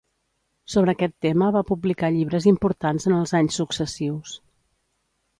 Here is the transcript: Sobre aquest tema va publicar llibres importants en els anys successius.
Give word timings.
Sobre 0.75 0.93
aquest 0.95 1.11
tema 1.25 1.49
va 1.55 1.61
publicar 1.71 2.09
llibres 2.15 2.47
importants 2.51 3.05
en 3.11 3.15
els 3.19 3.35
anys 3.41 3.59
successius. 3.61 4.33